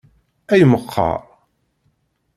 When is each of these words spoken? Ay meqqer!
Ay 0.53 0.63
meqqer! 0.71 1.19